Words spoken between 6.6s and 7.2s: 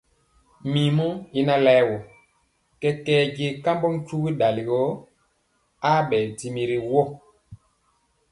ri woo.